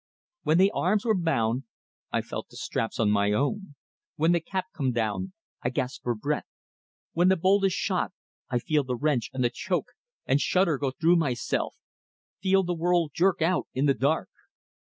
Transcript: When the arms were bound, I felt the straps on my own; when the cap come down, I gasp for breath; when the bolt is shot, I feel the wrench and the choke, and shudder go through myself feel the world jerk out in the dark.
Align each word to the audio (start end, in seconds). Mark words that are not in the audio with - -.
When 0.41 0.57
the 0.57 0.71
arms 0.71 1.05
were 1.05 1.13
bound, 1.15 1.65
I 2.11 2.21
felt 2.23 2.49
the 2.49 2.57
straps 2.57 2.99
on 2.99 3.11
my 3.11 3.33
own; 3.33 3.75
when 4.15 4.31
the 4.31 4.39
cap 4.39 4.65
come 4.73 4.91
down, 4.91 5.33
I 5.61 5.69
gasp 5.69 6.01
for 6.01 6.15
breath; 6.15 6.47
when 7.13 7.27
the 7.27 7.37
bolt 7.37 7.65
is 7.65 7.73
shot, 7.73 8.11
I 8.49 8.57
feel 8.57 8.83
the 8.83 8.95
wrench 8.95 9.29
and 9.31 9.43
the 9.43 9.51
choke, 9.51 9.89
and 10.25 10.41
shudder 10.41 10.79
go 10.79 10.89
through 10.89 11.17
myself 11.17 11.75
feel 12.41 12.63
the 12.63 12.73
world 12.73 13.11
jerk 13.13 13.43
out 13.43 13.67
in 13.75 13.85
the 13.85 13.93
dark. 13.93 14.29